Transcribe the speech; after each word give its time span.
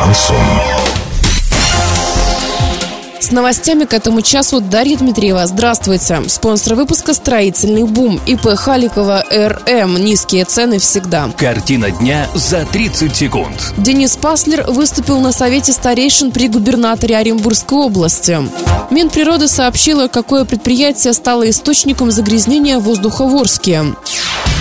Шансон. 0.00 0.36
С 3.20 3.32
новостями 3.32 3.84
к 3.84 3.92
этому 3.92 4.22
часу 4.22 4.62
Дарья 4.62 4.96
Дмитриева. 4.96 5.46
Здравствуйте. 5.46 6.22
Спонсор 6.26 6.74
выпуска 6.74 7.12
«Строительный 7.12 7.84
бум». 7.84 8.18
ИП 8.26 8.54
Халикова 8.56 9.24
РМ. 9.30 10.02
Низкие 10.02 10.46
цены 10.46 10.78
всегда. 10.78 11.30
Картина 11.36 11.90
дня 11.90 12.28
за 12.34 12.64
30 12.64 13.14
секунд. 13.14 13.74
Денис 13.76 14.16
Паслер 14.16 14.64
выступил 14.70 15.20
на 15.20 15.32
совете 15.32 15.72
старейшин 15.72 16.32
при 16.32 16.48
губернаторе 16.48 17.18
Оренбургской 17.18 17.78
области. 17.78 18.38
Минприроды 18.90 19.48
сообщила, 19.48 20.08
какое 20.08 20.46
предприятие 20.46 21.12
стало 21.12 21.48
источником 21.50 22.10
загрязнения 22.10 22.78
воздуха 22.78 23.26
в 23.26 23.36
Орске. 23.36 23.84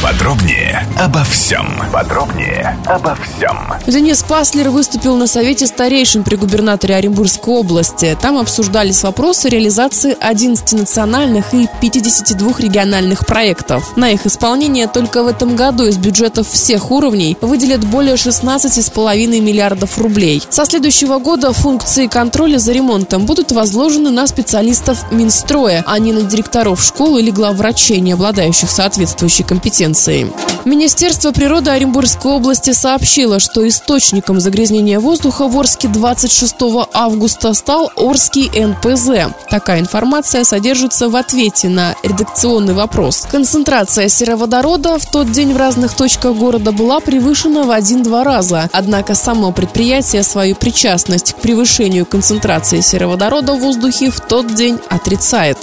Подробнее 0.01 0.87
обо 0.97 1.25
всем. 1.25 1.67
Подробнее 1.91 2.79
обо 2.85 3.15
всем. 3.15 3.73
Денис 3.85 4.23
Паслер 4.23 4.69
выступил 4.69 5.17
на 5.17 5.27
совете 5.27 5.67
старейшин 5.67 6.23
при 6.23 6.37
губернаторе 6.37 6.95
Оренбургской 6.95 7.53
области. 7.53 8.17
Там 8.21 8.37
обсуждались 8.37 9.03
вопросы 9.03 9.49
реализации 9.49 10.15
11 10.17 10.71
национальных 10.71 11.53
и 11.53 11.67
52 11.81 12.53
региональных 12.59 13.25
проектов. 13.25 13.97
На 13.97 14.11
их 14.11 14.25
исполнение 14.25 14.87
только 14.87 15.21
в 15.21 15.27
этом 15.27 15.57
году 15.57 15.85
из 15.85 15.97
бюджетов 15.97 16.47
всех 16.47 16.91
уровней 16.91 17.37
выделят 17.41 17.83
более 17.83 18.15
16,5 18.15 19.41
миллиардов 19.41 19.97
рублей. 19.97 20.41
Со 20.49 20.63
следующего 20.63 21.19
года 21.19 21.51
функции 21.51 22.07
контроля 22.07 22.57
за 22.57 22.71
ремонтом 22.71 23.25
будут 23.25 23.51
возложены 23.51 24.11
на 24.11 24.27
специалистов 24.27 25.11
Минстроя, 25.11 25.83
а 25.85 25.99
не 25.99 26.13
на 26.13 26.21
директоров 26.21 26.81
школ 26.81 27.17
или 27.17 27.31
главврачей, 27.31 27.99
не 27.99 28.13
обладающих 28.13 28.71
соответствующей 28.71 29.43
компетенцией 29.43 29.88
same. 29.93 30.48
Министерство 30.69 31.31
природы 31.31 31.71
Оренбургской 31.71 32.31
области 32.31 32.73
сообщило, 32.73 33.39
что 33.39 33.67
источником 33.67 34.39
загрязнения 34.39 34.99
воздуха 34.99 35.47
в 35.47 35.57
Орске 35.57 35.87
26 35.87 36.55
августа 36.93 37.55
стал 37.55 37.91
Орский 37.95 38.51
НПЗ. 38.53 39.33
Такая 39.49 39.79
информация 39.79 40.43
содержится 40.43 41.09
в 41.09 41.15
ответе 41.15 41.69
на 41.69 41.95
редакционный 42.03 42.75
вопрос. 42.75 43.25
Концентрация 43.31 44.09
сероводорода 44.09 44.99
в 44.99 45.09
тот 45.09 45.31
день 45.31 45.53
в 45.53 45.57
разных 45.57 45.95
точках 45.95 46.35
города 46.35 46.71
была 46.71 46.99
превышена 46.99 47.63
в 47.63 47.71
один-два 47.71 48.23
раза. 48.23 48.69
Однако 48.71 49.15
само 49.15 49.51
предприятие 49.51 50.21
свою 50.21 50.55
причастность 50.55 51.33
к 51.33 51.37
превышению 51.37 52.05
концентрации 52.05 52.81
сероводорода 52.81 53.55
в 53.55 53.59
воздухе 53.59 54.11
в 54.11 54.19
тот 54.19 54.53
день 54.53 54.77
отрицает. 54.87 55.57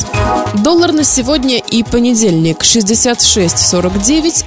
Доллар 0.65 0.91
на 0.91 1.05
сегодня 1.05 1.59
и 1.59 1.85
понедельник 1.85 2.63
66.49 2.63 4.07
9, 4.17 4.47